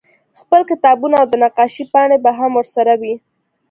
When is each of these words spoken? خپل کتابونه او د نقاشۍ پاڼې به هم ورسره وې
خپل 0.39 0.61
کتابونه 0.69 1.15
او 1.21 1.25
د 1.31 1.33
نقاشۍ 1.43 1.83
پاڼې 1.93 2.17
به 2.23 2.31
هم 2.39 2.51
ورسره 2.59 2.93
وې 3.01 3.15